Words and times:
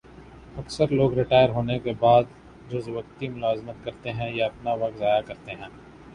اکثر 0.57 0.91
لوگ 0.91 1.13
ریٹائر 1.13 1.49
ہونے 1.49 1.77
کے 1.79 1.93
بعد 1.99 2.23
جزوقتی 2.69 3.27
ملازمت 3.27 3.83
کرتے 3.85 4.11
ہیں 4.13 4.31
یا 4.35 4.45
اپنا 4.45 4.73
وقت 4.75 4.97
ضائع 4.99 5.21
کرتے 5.21 5.51
ہیں 5.51 5.69